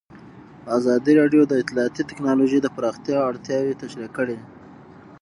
[0.77, 4.37] ازادي راډیو د اطلاعاتی تکنالوژي د پراختیا اړتیاوې تشریح کړي.